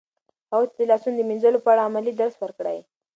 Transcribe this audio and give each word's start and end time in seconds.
هغوی 0.51 0.67
ته 0.69 0.75
د 0.79 0.81
لاسونو 0.91 1.15
د 1.17 1.21
مینځلو 1.29 1.63
په 1.63 1.69
اړه 1.73 1.85
عملي 1.87 2.13
درس 2.15 2.35
ورکړئ. 2.39 2.79